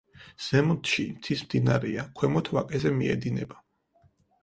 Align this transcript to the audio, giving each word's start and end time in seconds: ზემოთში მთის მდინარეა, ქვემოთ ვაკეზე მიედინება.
ზემოთში 0.45 1.05
მთის 1.19 1.45
მდინარეა, 1.49 2.07
ქვემოთ 2.19 2.53
ვაკეზე 2.59 2.97
მიედინება. 2.99 3.65